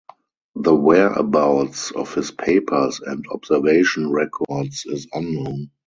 [0.55, 5.69] The whereabouts of his papers and observation records is unknown.